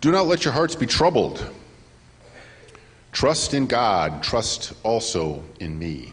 [0.00, 1.44] Do not let your hearts be troubled.
[3.12, 6.12] Trust in God, trust also in me.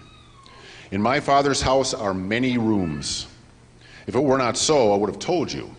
[0.92, 3.27] In my Father's house are many rooms.
[4.08, 5.75] If it were not so, I would have told you.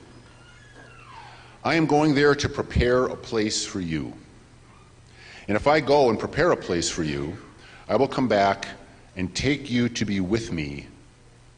[1.64, 4.12] I am going there to prepare a place for you.
[5.48, 7.36] And if I go and prepare a place for you,
[7.88, 8.66] I will come back
[9.16, 10.88] and take you to be with me,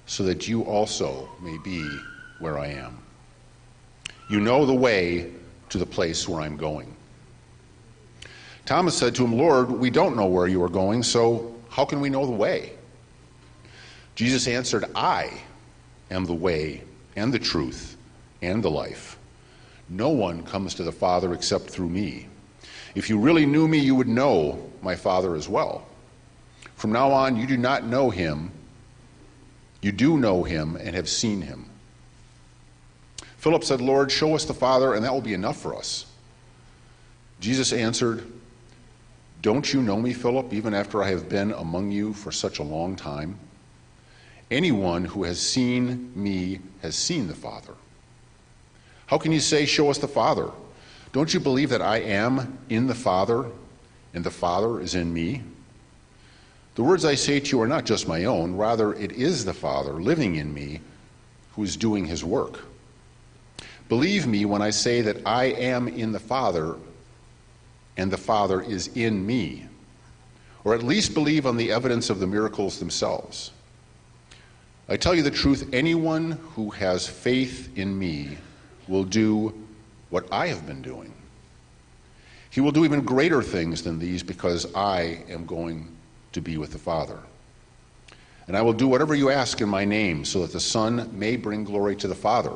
[0.07, 1.89] so that you also may be
[2.39, 2.99] where I am.
[4.29, 5.33] You know the way
[5.71, 6.95] to the place where I'm going.
[8.65, 12.01] Thomas said to him, Lord, we don't know where you are going, so how can
[12.01, 12.73] we know the way?
[14.17, 15.31] Jesus answered, I
[16.11, 16.83] am the way
[17.15, 17.97] and the truth
[18.43, 19.19] and the life.
[19.89, 22.27] No one comes to the Father except through me.
[22.95, 25.87] If you really knew me, you would know my Father as well.
[26.75, 28.51] From now on, you do not know him.
[29.81, 31.71] You do know him and have seen him.
[33.47, 36.07] Philip said, Lord, show us the Father, and that will be enough for us.
[37.39, 38.27] Jesus answered,
[39.41, 42.65] Don't you know me, Philip, even after I have been among you for such a
[42.65, 43.39] long time?
[44.51, 47.75] Anyone who has seen me has seen the Father.
[49.07, 50.51] How can you say, Show us the Father?
[51.13, 53.47] Don't you believe that I am in the Father
[54.13, 55.45] and the Father is in me?
[56.75, 59.55] The words I say to you are not just my own, rather, it is the
[59.55, 60.81] Father living in me
[61.53, 62.66] who is doing his work.
[63.89, 66.77] Believe me when I say that I am in the Father
[67.97, 69.67] and the Father is in me.
[70.65, 73.53] Or at least believe on the evidence of the miracles themselves.
[74.89, 78.37] I tell you the truth anyone who has faith in me
[78.89, 79.55] will do
[80.11, 81.13] what I have been doing.
[82.51, 85.95] He will do even greater things than these because I am going
[86.33, 87.19] to be with the Father.
[88.49, 91.37] And I will do whatever you ask in my name so that the Son may
[91.37, 92.53] bring glory to the Father.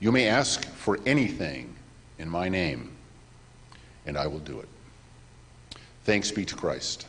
[0.00, 1.74] You may ask for anything
[2.18, 2.96] in my name,
[4.06, 4.68] and I will do it.
[6.04, 7.06] Thanks be to Christ.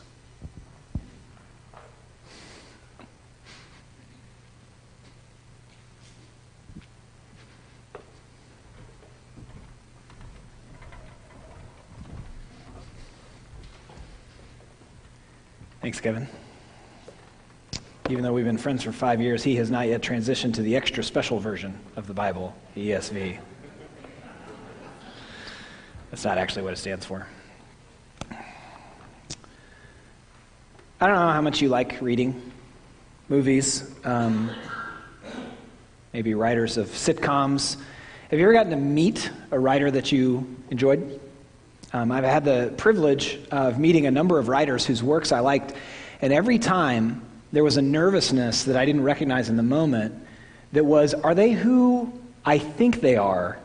[15.80, 16.28] Thanks, Kevin.
[18.10, 20.74] Even though we've been friends for five years, he has not yet transitioned to the
[20.74, 23.38] extra special version of the Bible, the ESV.
[26.10, 27.28] That's not actually what it stands for.
[28.32, 28.36] I
[31.06, 32.50] don't know how much you like reading
[33.28, 34.50] movies, um,
[36.12, 37.76] maybe writers of sitcoms.
[38.30, 41.20] Have you ever gotten to meet a writer that you enjoyed?
[41.92, 45.74] Um, I've had the privilege of meeting a number of writers whose works I liked,
[46.20, 50.14] and every time there was a nervousness that I didn't recognize in the moment
[50.72, 52.12] that was, are they who
[52.44, 53.58] I think they are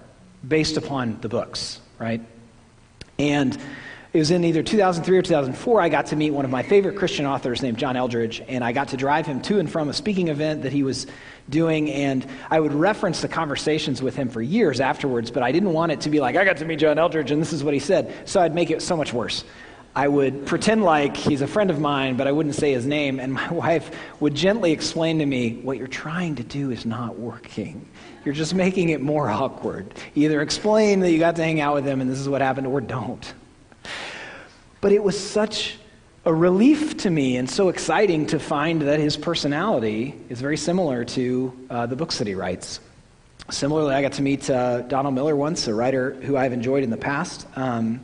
[0.47, 2.21] based upon the books, right?
[3.17, 3.57] And
[4.15, 6.95] it was in either 2003 or 2004, I got to meet one of my favorite
[6.95, 9.93] Christian authors named John Eldredge, and I got to drive him to and from a
[9.93, 11.05] speaking event that he was
[11.49, 15.73] doing, and I would reference the conversations with him for years afterwards, but I didn't
[15.73, 17.73] want it to be like, I got to meet John Eldredge, and this is what
[17.73, 19.43] he said, so I'd make it so much worse.
[19.95, 23.19] I would pretend like he's a friend of mine, but I wouldn't say his name,
[23.19, 27.17] and my wife would gently explain to me, What you're trying to do is not
[27.17, 27.87] working.
[28.25, 29.93] You're just making it more awkward.
[30.15, 32.67] Either explain that you got to hang out with him and this is what happened,
[32.67, 33.33] or don't.
[34.81, 35.77] But it was such
[36.25, 41.05] a relief to me and so exciting to find that his personality is very similar
[41.05, 42.79] to uh, the books that he writes.
[43.51, 46.89] Similarly, I got to meet uh, Donald Miller once, a writer who I've enjoyed in
[46.89, 47.45] the past.
[47.55, 47.99] Um,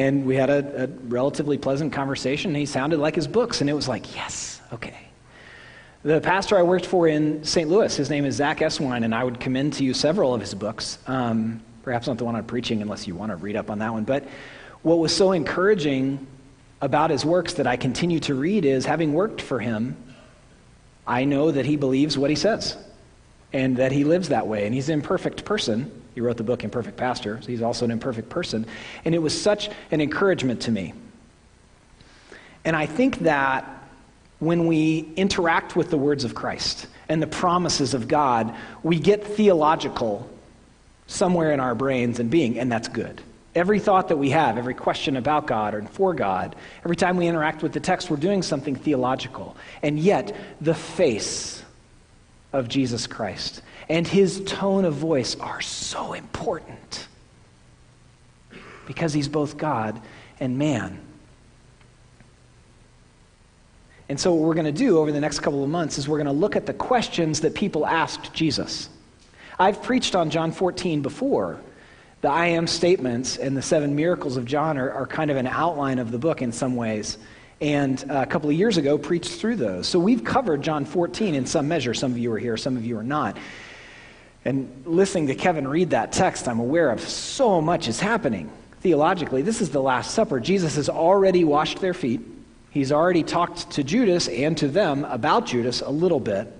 [0.00, 2.54] and we had a, a relatively pleasant conversation.
[2.54, 4.96] He sounded like his books, and it was like, yes, okay.
[6.02, 7.68] The pastor I worked for in St.
[7.68, 10.54] Louis, his name is Zach Eswine, and I would commend to you several of his
[10.54, 10.98] books.
[11.06, 13.92] Um, perhaps not the one I'm preaching unless you want to read up on that
[13.92, 14.04] one.
[14.04, 14.24] But
[14.80, 16.26] what was so encouraging
[16.80, 20.02] about his works that I continue to read is having worked for him,
[21.06, 22.78] I know that he believes what he says
[23.52, 24.64] and that he lives that way.
[24.64, 25.99] And he's an imperfect person.
[26.14, 28.66] He wrote the book Imperfect Pastor, so he's also an imperfect person.
[29.04, 30.94] And it was such an encouragement to me.
[32.64, 33.64] And I think that
[34.38, 39.24] when we interact with the words of Christ and the promises of God, we get
[39.24, 40.28] theological
[41.06, 43.20] somewhere in our brains and being, and that's good.
[43.54, 46.54] Every thought that we have, every question about God or for God,
[46.84, 49.56] every time we interact with the text, we're doing something theological.
[49.82, 51.62] And yet, the face
[52.52, 57.08] of Jesus Christ and his tone of voice are so important
[58.86, 60.00] because he's both God
[60.38, 61.00] and man.
[64.08, 66.18] And so, what we're going to do over the next couple of months is we're
[66.18, 68.88] going to look at the questions that people asked Jesus.
[69.58, 71.60] I've preached on John 14 before,
[72.20, 75.48] The I am statements and the seven miracles of John are, are kind of an
[75.48, 77.18] outline of the book in some ways.
[77.60, 79.88] And a couple of years ago, preached through those.
[79.88, 81.92] So we've covered John 14 in some measure.
[81.92, 83.36] Some of you are here, some of you are not.
[84.44, 88.50] And listening to Kevin read that text, I'm aware of so much is happening
[88.80, 89.42] theologically.
[89.42, 90.40] This is the Last Supper.
[90.40, 92.20] Jesus has already washed their feet.
[92.70, 96.50] He's already talked to Judas and to them about Judas a little bit.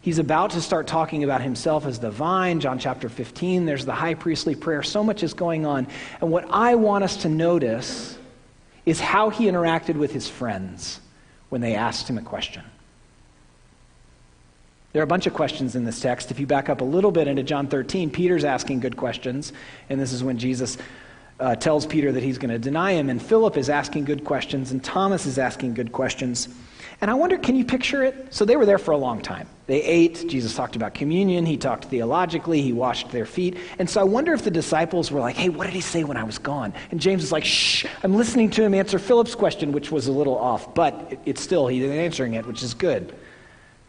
[0.00, 3.66] He's about to start talking about himself as the vine, John chapter 15.
[3.66, 4.82] There's the high priestly prayer.
[4.82, 5.86] So much is going on.
[6.20, 8.18] And what I want us to notice
[8.84, 11.00] is how he interacted with his friends
[11.50, 12.64] when they asked him a question.
[14.92, 16.30] There are a bunch of questions in this text.
[16.30, 19.54] If you back up a little bit into John 13, Peter's asking good questions,
[19.88, 20.76] and this is when Jesus
[21.40, 24.70] uh, tells Peter that he's going to deny him, and Philip is asking good questions,
[24.70, 26.48] and Thomas is asking good questions.
[27.00, 28.34] And I wonder, can you picture it?
[28.34, 29.48] So they were there for a long time.
[29.66, 30.28] They ate.
[30.28, 31.46] Jesus talked about communion.
[31.46, 32.60] He talked theologically.
[32.60, 33.56] He washed their feet.
[33.78, 36.18] And so I wonder if the disciples were like, hey, what did he say when
[36.18, 36.74] I was gone?
[36.90, 40.12] And James is like, shh, I'm listening to him answer Philip's question, which was a
[40.12, 43.14] little off, but it's still, he's answering it, which is good.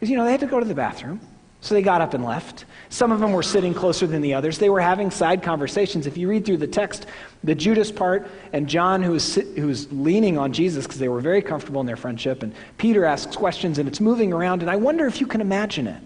[0.04, 1.22] Because, you know, they had to go to the bathroom.
[1.62, 2.66] So they got up and left.
[2.90, 4.58] Some of them were sitting closer than the others.
[4.58, 6.06] They were having side conversations.
[6.08, 7.06] If you read through the text,
[7.46, 11.22] the Judas part and John, who was, who was leaning on Jesus because they were
[11.22, 14.62] very comfortable in their friendship, and Peter asks questions, and it's moving around.
[14.62, 16.04] And I wonder if you can imagine it.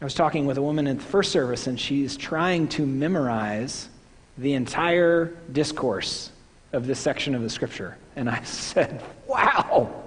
[0.00, 3.90] I was talking with a woman in the first service, and she's trying to memorize
[4.38, 6.30] the entire discourse
[6.72, 7.98] of this section of the scripture.
[8.16, 10.04] And I said, Wow!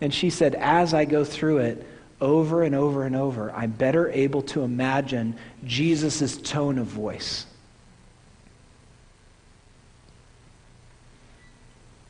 [0.00, 1.86] And she said, as I go through it
[2.20, 7.46] over and over and over, I'm better able to imagine Jesus' tone of voice.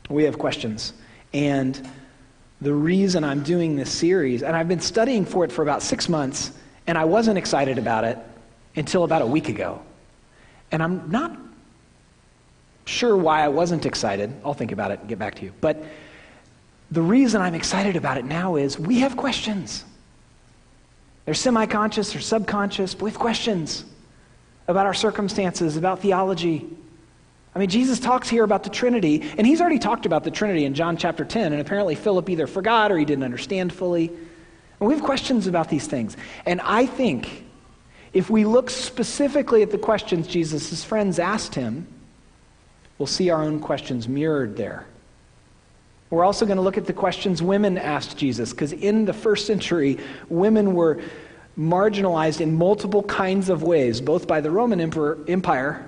[0.09, 0.93] We have questions.
[1.33, 1.89] And
[2.61, 6.07] the reason I'm doing this series, and I've been studying for it for about six
[6.07, 6.51] months,
[6.87, 8.17] and I wasn't excited about it
[8.75, 9.81] until about a week ago.
[10.71, 11.37] And I'm not
[12.85, 14.33] sure why I wasn't excited.
[14.43, 15.53] I'll think about it and get back to you.
[15.59, 15.83] But
[16.91, 19.83] the reason I'm excited about it now is we have questions.
[21.25, 23.85] They're semi conscious or subconscious, but we have questions
[24.67, 26.67] about our circumstances, about theology.
[27.55, 30.65] I mean, Jesus talks here about the Trinity, and he's already talked about the Trinity
[30.65, 34.07] in John chapter 10, and apparently Philip either forgot or he didn't understand fully.
[34.79, 36.17] And we have questions about these things.
[36.45, 37.45] And I think
[38.13, 41.87] if we look specifically at the questions Jesus' friends asked him,
[42.97, 44.85] we'll see our own questions mirrored there.
[46.15, 49.45] We're also going to look at the questions women asked Jesus, because in the first
[49.45, 51.01] century, women were
[51.57, 55.87] marginalized in multiple kinds of ways, both by the Roman emperor, Empire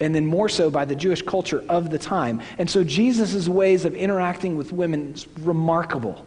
[0.00, 2.42] and then more so by the Jewish culture of the time.
[2.58, 6.26] And so Jesus' ways of interacting with women is remarkable.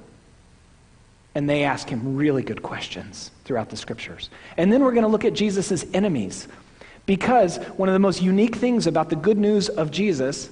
[1.35, 4.29] And they ask him really good questions throughout the scriptures.
[4.55, 6.47] And then we're going to look at Jesus' enemies.
[7.05, 10.49] Because one of the most unique things about the good news of Jesus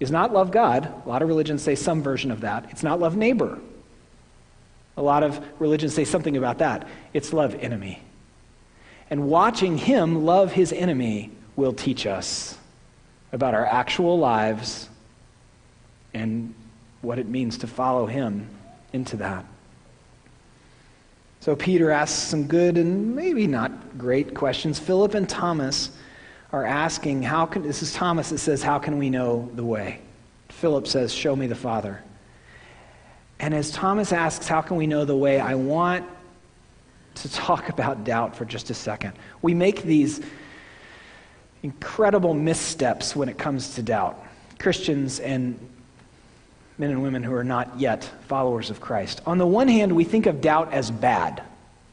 [0.00, 0.92] is not love God.
[1.04, 2.66] A lot of religions say some version of that.
[2.70, 3.58] It's not love neighbor.
[4.96, 6.86] A lot of religions say something about that.
[7.12, 8.02] It's love enemy.
[9.10, 12.58] And watching him love his enemy will teach us
[13.32, 14.88] about our actual lives
[16.14, 16.54] and
[17.02, 18.48] what it means to follow him
[18.92, 19.44] into that.
[21.40, 24.78] So Peter asks some good and maybe not great questions.
[24.78, 25.90] Philip and Thomas
[26.56, 30.00] are asking, how can, this is Thomas that says, how can we know the way?
[30.48, 32.02] Philip says, show me the Father.
[33.38, 35.38] And as Thomas asks, how can we know the way?
[35.38, 36.06] I want
[37.16, 39.12] to talk about doubt for just a second.
[39.42, 40.22] We make these
[41.62, 44.24] incredible missteps when it comes to doubt.
[44.58, 45.58] Christians and
[46.78, 49.20] men and women who are not yet followers of Christ.
[49.26, 51.42] On the one hand, we think of doubt as bad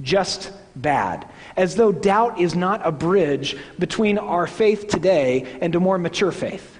[0.03, 5.79] just bad, as though doubt is not a bridge between our faith today and a
[5.79, 6.77] more mature faith,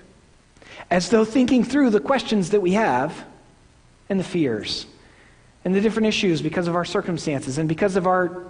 [0.92, 3.26] as though thinking through the questions that we have
[4.10, 4.86] and the fears
[5.66, 8.44] and the different issues because of our circumstances and because of our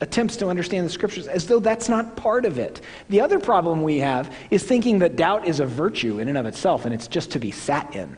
[0.00, 2.82] attempts to understand the scriptures, as though that's not part of it.
[3.08, 6.44] The other problem we have is thinking that doubt is a virtue in and of
[6.44, 8.16] itself and it's just to be sat in.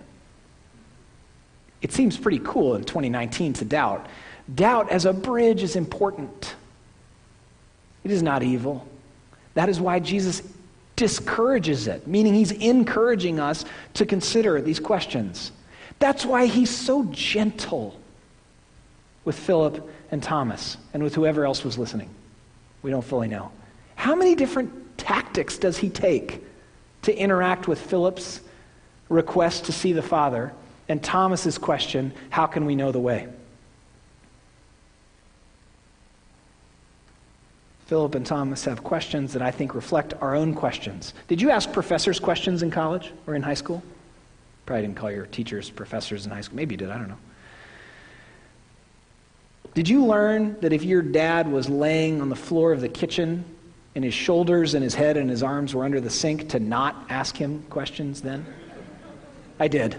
[1.81, 4.09] It seems pretty cool in 2019 to doubt.
[4.55, 6.55] Doubt as a bridge is important.
[8.05, 8.87] It is not evil.
[9.55, 10.43] That is why Jesus
[10.97, 13.65] discourages it, meaning he's encouraging us
[13.95, 15.53] to consider these questions.
[15.99, 17.99] That's why he's so gentle
[19.25, 22.09] with Philip and Thomas and with whoever else was listening.
[22.83, 23.53] We don't fully know.
[23.97, 26.45] How many different tactics does he take
[27.03, 28.41] to interact with Philip's
[29.09, 30.53] request to see the Father
[30.89, 33.29] and Thomas's question, how can we know the way?
[37.89, 41.15] Philip and Thomas have questions that I think reflect our own questions.
[41.27, 43.83] Did you ask professors questions in college or in high school?
[44.67, 46.57] Probably didn't call your teachers professors in high school.
[46.57, 47.17] Maybe you did, I don't know.
[49.73, 53.43] Did you learn that if your dad was laying on the floor of the kitchen
[53.95, 57.07] and his shoulders and his head and his arms were under the sink to not
[57.09, 58.45] ask him questions then?
[59.59, 59.97] I did.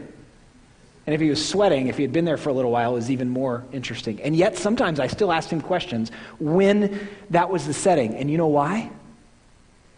[1.10, 2.94] And if he was sweating, if he had been there for a little while, it
[2.94, 4.22] was even more interesting.
[4.22, 8.14] And yet, sometimes I still asked him questions when that was the setting.
[8.14, 8.92] And you know why?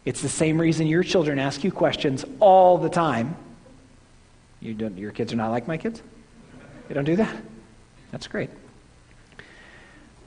[0.06, 3.36] It's the same reason your children ask you questions all the time.
[4.62, 6.01] You don't, your kids are not like my kids?
[6.88, 7.36] They don't do that?
[8.12, 8.50] That's great.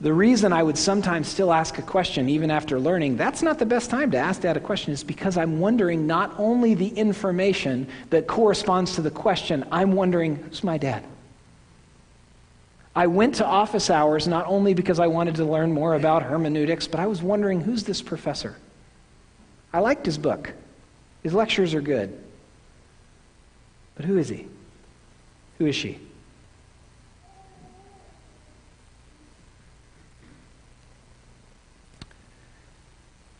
[0.01, 3.65] The reason I would sometimes still ask a question, even after learning, that's not the
[3.65, 7.87] best time to ask that a question, is because I'm wondering not only the information
[8.09, 11.05] that corresponds to the question, I'm wondering, who's my dad?
[12.93, 16.87] I went to office hours not only because I wanted to learn more about hermeneutics,
[16.87, 18.55] but I was wondering, who's this professor?
[19.73, 20.53] I liked his book.
[21.23, 22.17] His lectures are good.
[23.95, 24.47] But who is he?
[25.57, 25.99] Who is she?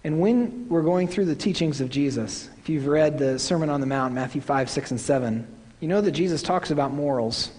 [0.06, 3.82] And when we're going through the teachings of Jesus, if you've read the Sermon on
[3.82, 5.48] the Mount, Matthew 5, 6, and 7,
[5.80, 7.52] you know that Jesus talks about morals,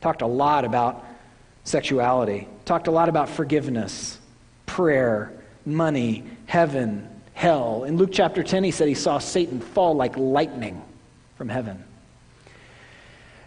[0.00, 1.06] talked a lot about
[1.62, 4.18] sexuality, talked a lot about forgiveness,
[4.66, 5.32] prayer,
[5.64, 7.84] money, heaven, hell.
[7.84, 10.82] In Luke chapter 10, he said he saw Satan fall like lightning
[11.36, 11.84] from heaven.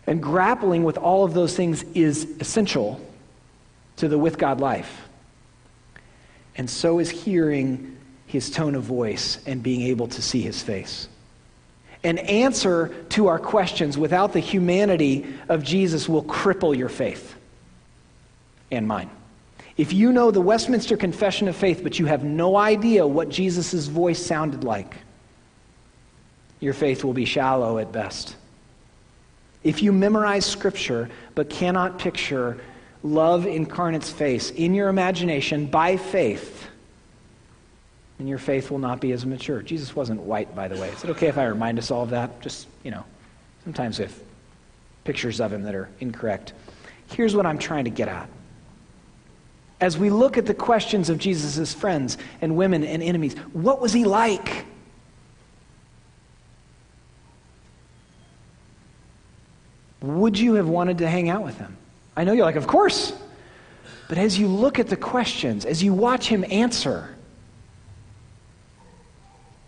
[0.08, 3.06] And grappling with all of those things is essential
[3.98, 5.10] to the with God life.
[6.56, 7.93] And so is hearing
[8.34, 11.08] his tone of voice and being able to see his face.
[12.04, 17.36] An answer to our questions without the humanity of Jesus will cripple your faith
[18.72, 19.12] and mine.
[19.78, 23.86] If you know the Westminster Confession of Faith, but you have no idea what Jesus'
[23.86, 24.96] voice sounded like,
[26.60, 28.36] your faith will be shallow at best.
[29.63, 32.60] If you memorize Scripture but cannot picture
[33.04, 36.68] love incarnate's face in your imagination by faith,
[38.24, 39.62] and your faith will not be as mature.
[39.62, 40.88] Jesus wasn't white, by the way.
[40.88, 42.39] Is it okay if I remind us all of that?
[42.39, 43.03] Just, you know,
[43.65, 44.24] sometimes with
[45.03, 46.53] pictures of him that are incorrect.
[47.10, 48.30] Here's what I'm trying to get at.
[49.82, 53.92] As we look at the questions of Jesus' friends and women and enemies, what was
[53.92, 54.68] he like?
[60.00, 61.75] Would you have wanted to hang out with him?
[62.15, 63.12] I know you're like, of course.
[64.08, 67.13] But as you look at the questions, as you watch him answer,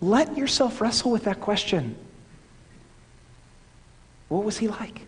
[0.01, 1.95] let yourself wrestle with that question.
[4.27, 5.01] What was he like?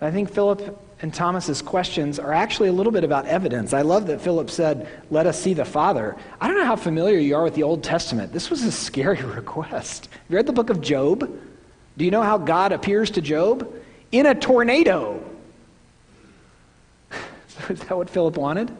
[0.00, 3.72] I think Philip and Thomas's questions are actually a little bit about evidence.
[3.72, 7.18] I love that Philip said, "Let us see the Father." I don't know how familiar
[7.18, 8.32] you are with the Old Testament.
[8.32, 10.08] This was a scary request.
[10.10, 11.30] Have you read the book of Job?
[11.96, 13.72] Do you know how God appears to Job?
[14.12, 15.22] In a tornado.
[17.68, 18.70] Is that what Philip wanted?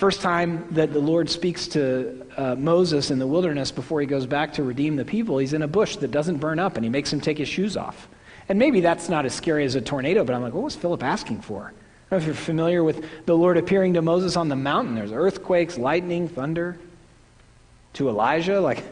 [0.00, 4.24] First time that the Lord speaks to uh, Moses in the wilderness before he goes
[4.24, 6.88] back to redeem the people, he's in a bush that doesn't burn up and he
[6.88, 8.08] makes him take his shoes off.
[8.48, 11.02] And maybe that's not as scary as a tornado, but I'm like, what was Philip
[11.02, 11.64] asking for?
[11.64, 14.94] I don't know if you're familiar with the Lord appearing to Moses on the mountain.
[14.94, 16.78] There's earthquakes, lightning, thunder.
[17.92, 18.82] To Elijah, like.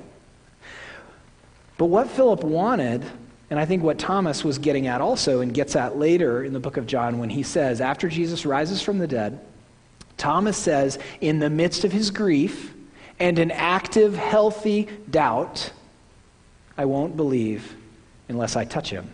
[1.79, 3.03] But what Philip wanted,
[3.49, 6.61] and I think what Thomas was getting at also and gets at later in the
[6.61, 9.41] book of John when he says, after Jesus rises from the dead,
[10.19, 12.75] Thomas says, in the midst of his grief
[13.19, 15.73] and an active, healthy doubt,
[16.77, 17.75] I won't believe
[18.29, 19.11] unless I touch him.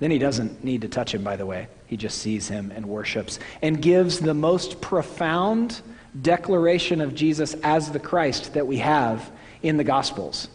[0.00, 1.68] Then he doesn't need to touch him, by the way.
[1.86, 5.80] He just sees him and worships and gives the most profound
[6.20, 9.30] declaration of Jesus as the Christ that we have
[9.62, 10.48] in the Gospels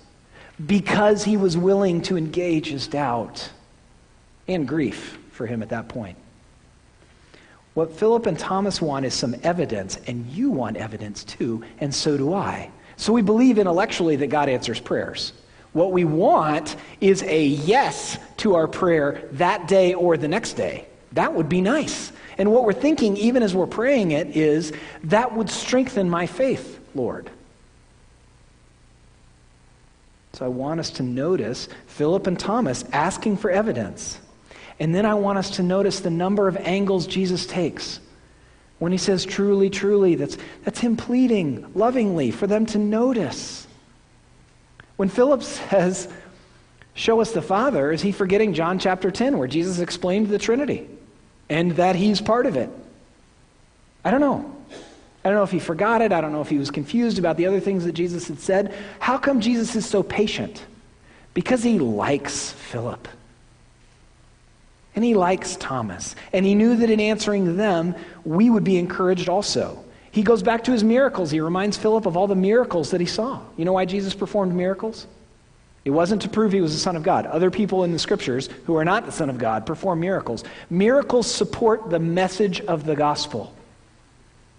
[0.66, 3.50] because he was willing to engage his doubt
[4.48, 6.18] and grief for him at that point.
[7.74, 12.18] What Philip and Thomas want is some evidence, and you want evidence too, and so
[12.18, 12.70] do I.
[12.98, 15.34] So we believe intellectually that God answers prayers.
[15.74, 20.86] What we want is a yes to our prayer that day or the next day.
[21.14, 22.12] That would be nice.
[22.38, 24.74] And what we're thinking, even as we're praying it, is
[25.06, 27.30] that would strengthen my faith, Lord.
[30.34, 34.20] So I want us to notice Philip and Thomas asking for evidence.
[34.82, 38.00] And then I want us to notice the number of angles Jesus takes.
[38.80, 43.68] When he says truly, truly, that's, that's him pleading lovingly for them to notice.
[44.96, 46.08] When Philip says,
[46.96, 50.90] Show us the Father, is he forgetting John chapter 10, where Jesus explained the Trinity
[51.48, 52.72] and that he's part of it?
[54.04, 54.56] I don't know.
[55.24, 56.12] I don't know if he forgot it.
[56.12, 58.74] I don't know if he was confused about the other things that Jesus had said.
[58.98, 60.66] How come Jesus is so patient?
[61.36, 63.08] Because he likes Philip.
[64.96, 66.16] And he likes Thomas.
[66.34, 67.96] And he knew that in answering them,
[68.26, 69.84] we would be encouraged also.
[70.12, 71.32] He goes back to his miracles.
[71.32, 73.42] He reminds Philip of all the miracles that he saw.
[73.56, 75.08] You know why Jesus performed miracles?
[75.86, 77.26] It wasn't to prove he was the Son of God.
[77.26, 80.44] Other people in the scriptures who are not the Son of God perform miracles.
[80.70, 83.54] Miracles support the message of the gospel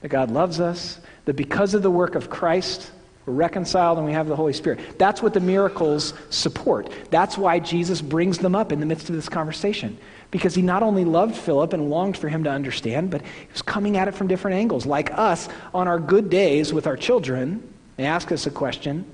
[0.00, 2.90] that God loves us, that because of the work of Christ,
[3.24, 4.98] we're reconciled and we have the Holy Spirit.
[4.98, 6.90] That's what the miracles support.
[7.10, 9.96] That's why Jesus brings them up in the midst of this conversation.
[10.32, 13.62] Because he not only loved Philip and longed for him to understand, but he was
[13.62, 14.84] coming at it from different angles.
[14.84, 19.04] Like us, on our good days with our children, they ask us a question,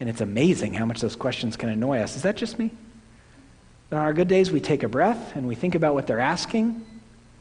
[0.00, 2.16] and it's amazing how much those questions can annoy us.
[2.16, 2.70] Is that just me?
[3.92, 6.84] On our good days, we take a breath and we think about what they're asking,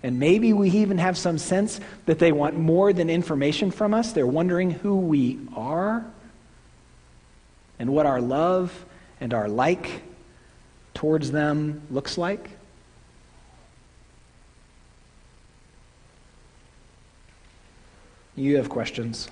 [0.03, 4.11] and maybe we even have some sense that they want more than information from us.
[4.11, 6.05] They're wondering who we are
[7.79, 8.85] and what our love
[9.19, 10.03] and our like
[10.93, 12.51] towards them looks like.
[18.35, 19.29] You have questions,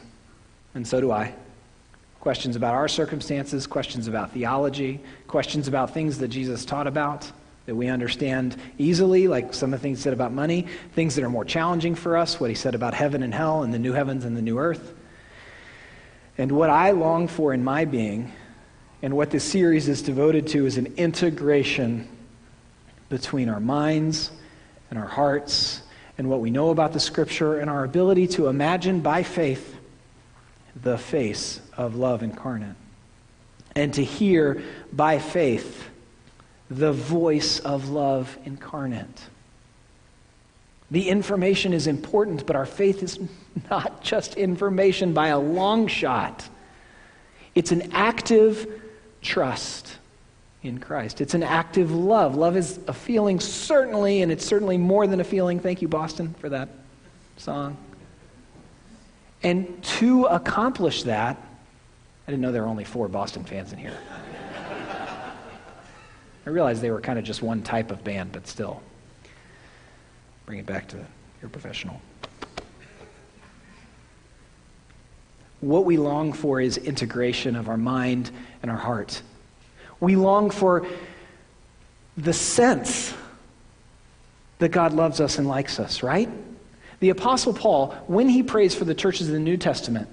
[0.73, 1.33] and so do I.
[2.21, 7.29] Questions about our circumstances, questions about theology, questions about things that Jesus taught about
[7.65, 11.23] that we understand easily, like some of the things he said about money, things that
[11.23, 13.93] are more challenging for us, what he said about heaven and hell and the new
[13.93, 14.93] heavens and the new earth.
[16.37, 18.31] And what I long for in my being,
[19.01, 22.07] and what this series is devoted to, is an integration
[23.09, 24.31] between our minds
[24.89, 25.82] and our hearts
[26.23, 29.75] and what we know about the Scripture and our ability to imagine by faith
[30.81, 32.77] the face of love incarnate.
[33.75, 34.63] And to hear
[34.93, 35.89] by faith
[36.69, 39.21] the voice of love incarnate.
[40.89, 43.19] The information is important, but our faith is
[43.69, 46.47] not just information by a long shot.
[47.53, 48.81] It's an active
[49.21, 49.97] trust
[50.63, 51.19] in Christ.
[51.21, 52.35] It's an active love.
[52.35, 55.59] Love is a feeling, certainly, and it's certainly more than a feeling.
[55.59, 56.69] Thank you, Boston, for that
[57.37, 57.77] song.
[59.43, 61.37] And to accomplish that,
[62.27, 63.97] I didn't know there were only four Boston fans in here.
[66.45, 68.81] I realized they were kind of just one type of band, but still.
[70.45, 70.97] Bring it back to
[71.41, 72.01] your professional.
[75.59, 79.21] What we long for is integration of our mind and our heart.
[80.03, 80.85] We long for
[82.17, 83.13] the sense
[84.59, 86.29] that God loves us and likes us, right?
[86.99, 90.09] The Apostle Paul, when he prays for the churches of the New Testament,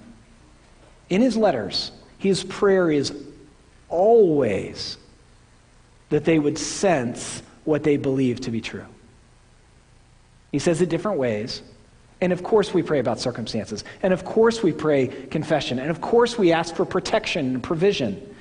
[1.09, 3.13] in his letters, his prayer is
[3.89, 4.97] always
[6.11, 8.87] that they would sense what they believe to be true.
[10.53, 11.63] He says it different ways.
[12.21, 13.83] And of course, we pray about circumstances.
[14.05, 15.81] And of course, we pray confession.
[15.81, 18.37] And of course, we ask for protection and provision.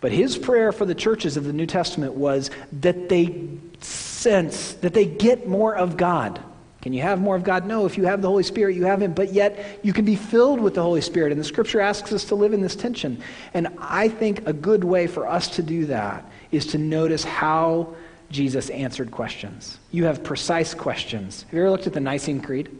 [0.00, 3.48] But his prayer for the churches of the New Testament was that they
[3.80, 6.40] sense, that they get more of God.
[6.82, 7.66] Can you have more of God?
[7.66, 7.84] No.
[7.84, 9.12] If you have the Holy Spirit, you have Him.
[9.12, 11.30] But yet, you can be filled with the Holy Spirit.
[11.30, 13.22] And the Scripture asks us to live in this tension.
[13.52, 17.94] And I think a good way for us to do that is to notice how
[18.30, 19.78] Jesus answered questions.
[19.90, 21.42] You have precise questions.
[21.42, 22.70] Have you ever looked at the Nicene Creed?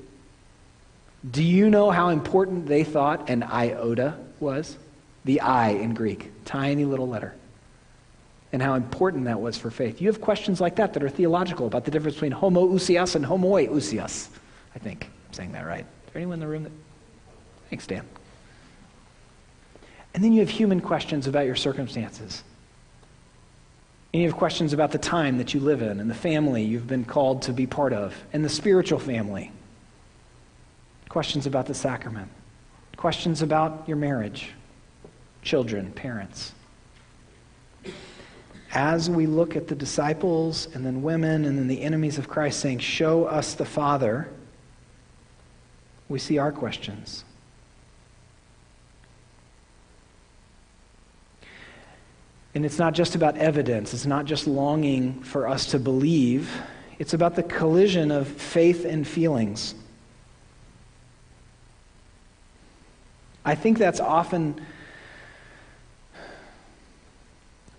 [1.28, 4.78] Do you know how important they thought an iota was?
[5.24, 7.34] The I in Greek, tiny little letter.
[8.52, 10.00] And how important that was for faith.
[10.00, 14.28] You have questions like that that are theological about the difference between homoousios and homoiousios.
[14.74, 15.84] I think I'm saying that right.
[16.06, 16.72] Is there anyone in the room that.
[17.68, 18.04] Thanks, Dan.
[20.14, 22.42] And then you have human questions about your circumstances.
[24.12, 26.88] And you have questions about the time that you live in and the family you've
[26.88, 29.52] been called to be part of and the spiritual family.
[31.08, 32.28] Questions about the sacrament.
[32.96, 34.50] Questions about your marriage,
[35.42, 36.52] children, parents.
[38.72, 42.60] As we look at the disciples and then women and then the enemies of Christ
[42.60, 44.28] saying, Show us the Father,
[46.08, 47.24] we see our questions.
[52.54, 56.50] And it's not just about evidence, it's not just longing for us to believe,
[56.98, 59.74] it's about the collision of faith and feelings.
[63.44, 64.60] I think that's often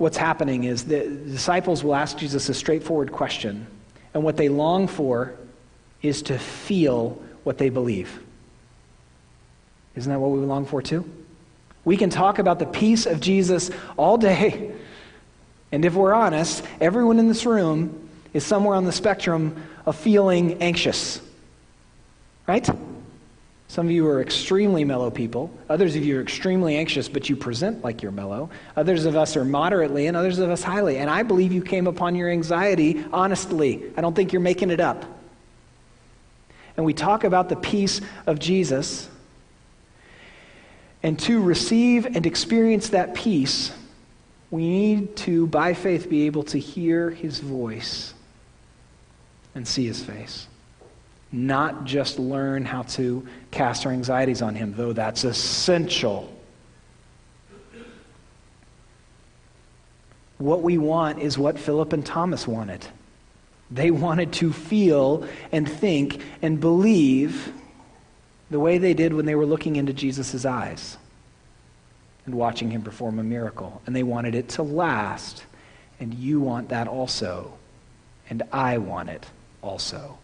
[0.02, 3.68] what's happening is the disciples will ask Jesus a straightforward question,
[4.14, 5.34] and what they long for
[6.02, 8.20] is to feel what they believe.
[9.96, 11.10] Isn't that what we long for too?
[11.86, 14.72] We can talk about the peace of Jesus all day.
[15.72, 20.62] And if we're honest, everyone in this room is somewhere on the spectrum of feeling
[20.62, 21.22] anxious.
[22.48, 22.68] Right?
[23.72, 25.50] Some of you are extremely mellow people.
[25.70, 28.50] Others of you are extremely anxious, but you present like you're mellow.
[28.76, 30.98] Others of us are moderately, and others of us highly.
[30.98, 33.82] And I believe you came upon your anxiety honestly.
[33.96, 35.06] I don't think you're making it up.
[36.76, 39.10] And we talk about the peace of Jesus.
[41.02, 43.72] And to receive and experience that peace,
[44.50, 48.14] we need to, by faith, be able to hear his voice
[49.56, 50.48] and see his face
[51.32, 56.32] not just learn how to cast our anxieties on Him, though that's essential.
[60.38, 62.86] What we want is what Philip and Thomas wanted.
[63.70, 67.54] They wanted to feel and think and believe
[68.50, 70.98] the way they did when they were looking into Jesus' eyes
[72.26, 73.82] and watching him perform a miracle.
[73.86, 75.44] And they wanted it to last.
[76.00, 77.54] And you want that also.
[78.30, 79.26] And I want it
[79.62, 80.18] also.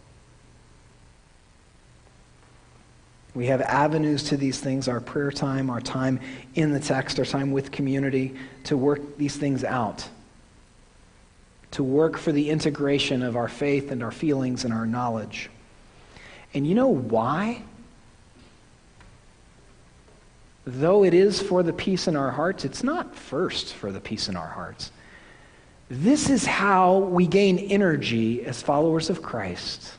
[3.38, 6.20] We have avenues to these things our prayer time, our time
[6.56, 10.10] in the text, our time with community to work these things out,
[11.70, 15.52] to work for the integration of our faith and our feelings and our knowledge.
[16.56, 17.62] And you know why?
[20.66, 24.30] Though it is for the peace in our hearts, it's not first for the peace
[24.30, 24.92] in our hearts.
[25.90, 29.94] This is how we gain energy as followers of Christ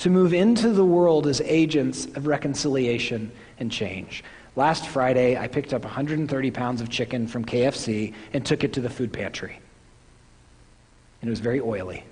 [0.00, 4.24] to move into the world as agents of reconciliation and change.
[4.56, 8.80] Last Friday, I picked up 130 pounds of chicken from KFC and took it to
[8.80, 9.60] the food pantry.
[11.20, 12.04] And it was very oily.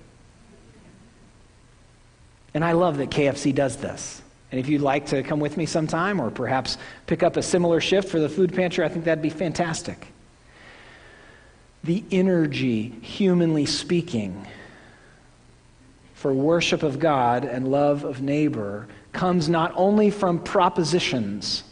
[2.53, 4.21] And I love that KFC does this.
[4.51, 7.81] And if you'd like to come with me sometime or perhaps pick up a similar
[7.81, 10.13] shift for the food pantry, I think that'd be fantastic.
[11.83, 14.45] The energy, humanly speaking,
[16.19, 21.63] for worship of God and love of neighbor comes not only from propositions,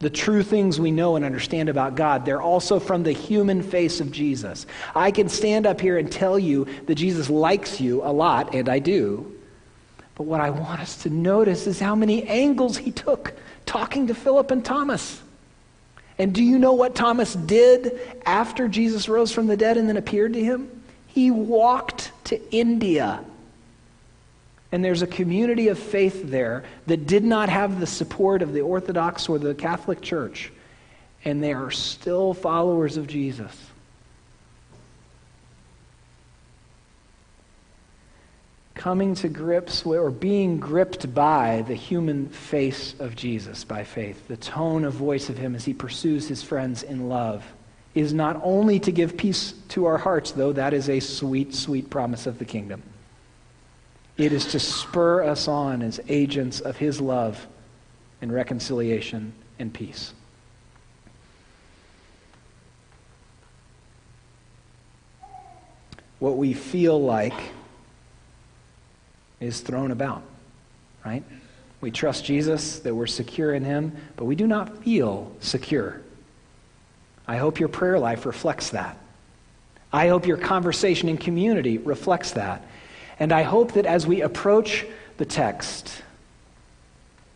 [0.00, 3.98] the true things we know and understand about God, they're also from the human face
[4.00, 4.66] of Jesus.
[4.94, 8.68] I can stand up here and tell you that Jesus likes you a lot, and
[8.68, 9.34] I do.
[10.14, 13.32] But what I want us to notice is how many angles he took
[13.64, 15.22] talking to Philip and Thomas.
[16.18, 19.96] And do you know what Thomas did after Jesus rose from the dead and then
[19.96, 20.82] appeared to him?
[21.06, 23.24] He walked to India
[24.72, 28.62] and there's a community of faith there that did not have the support of the
[28.62, 30.52] Orthodox or the Catholic Church.
[31.24, 33.54] And they are still followers of Jesus.
[38.74, 44.28] Coming to grips with, or being gripped by the human face of Jesus by faith,
[44.28, 47.44] the tone of voice of him as he pursues his friends in love,
[47.94, 51.88] is not only to give peace to our hearts, though that is a sweet, sweet
[51.88, 52.82] promise of the kingdom
[54.18, 57.46] it is to spur us on as agents of His love
[58.22, 60.12] and reconciliation and peace.
[66.18, 67.34] What we feel like
[69.38, 70.22] is thrown about,
[71.04, 71.22] right?
[71.82, 76.00] We trust Jesus, that we're secure in Him, but we do not feel secure.
[77.28, 78.96] I hope your prayer life reflects that.
[79.92, 82.62] I hope your conversation in community reflects that.
[83.18, 86.02] And I hope that as we approach the text,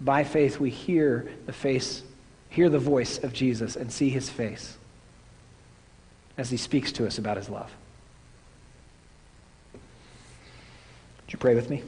[0.00, 2.02] by faith we hear the face,
[2.48, 4.76] hear the voice of Jesus and see his face
[6.36, 7.70] as he speaks to us about his love.
[9.72, 11.82] Would you pray with me?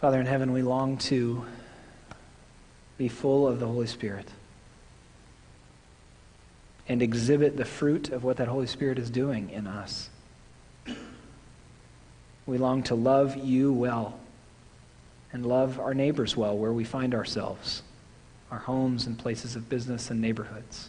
[0.00, 1.44] Father in heaven, we long to
[2.96, 4.26] be full of the Holy Spirit
[6.88, 10.08] and exhibit the fruit of what that Holy Spirit is doing in us.
[12.46, 14.18] We long to love you well
[15.34, 17.82] and love our neighbors well where we find ourselves,
[18.50, 20.88] our homes and places of business and neighborhoods.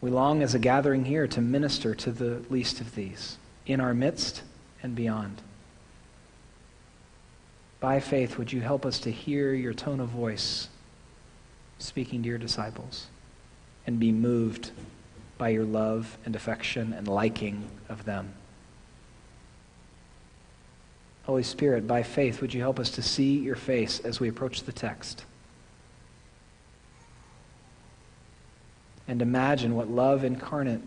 [0.00, 3.94] We long as a gathering here to minister to the least of these in our
[3.94, 4.44] midst
[4.80, 5.42] and beyond.
[7.80, 10.68] By faith, would you help us to hear your tone of voice
[11.78, 13.06] speaking to your disciples
[13.86, 14.72] and be moved
[15.38, 18.32] by your love and affection and liking of them?
[21.22, 24.64] Holy Spirit, by faith, would you help us to see your face as we approach
[24.64, 25.24] the text?
[29.06, 30.80] And imagine what love incarnate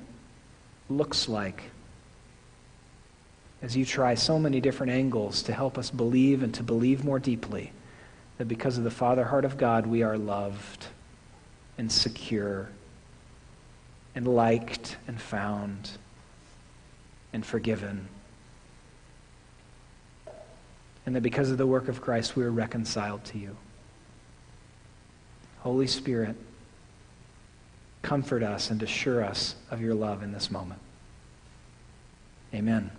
[0.89, 1.63] looks like
[3.61, 7.19] as you try so many different angles to help us believe and to believe more
[7.19, 7.71] deeply
[8.37, 10.87] that because of the Father heart of God, we are loved
[11.77, 12.69] and secure
[14.15, 15.91] and liked and found
[17.33, 18.07] and forgiven.
[21.05, 23.55] And that because of the work of Christ, we are reconciled to you.
[25.59, 26.35] Holy Spirit,
[28.01, 30.81] comfort us and assure us of your love in this moment.
[32.53, 32.91] Amen.